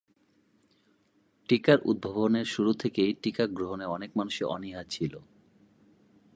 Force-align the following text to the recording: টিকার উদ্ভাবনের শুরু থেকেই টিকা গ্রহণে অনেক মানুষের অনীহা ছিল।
টিকার 1.49 1.79
উদ্ভাবনের 1.83 2.45
শুরু 2.45 2.71
থেকেই 2.73 3.11
টিকা 3.21 3.45
গ্রহণে 3.47 3.85
অনেক 3.85 4.11
মানুষের 4.15 4.47
অনীহা 4.47 4.83
ছিল। 4.89 5.13